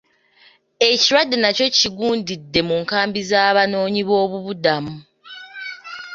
Ekirwadde 0.89 1.35
nakyo 1.39 1.65
kigundidde 1.77 2.59
mu 2.67 2.75
nkambi 2.83 3.19
z'Abanoonyiboobubudamu. 3.29 4.95